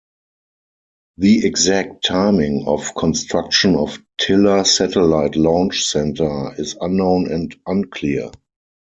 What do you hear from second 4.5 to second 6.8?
Satellite Launch Centre is